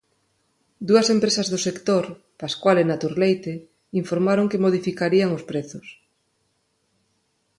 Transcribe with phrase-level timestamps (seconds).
[0.87, 2.05] Dúas empresas do sector,
[2.41, 3.53] Pascual e Naturleite,
[4.01, 5.87] informaron que modificarían os prezos.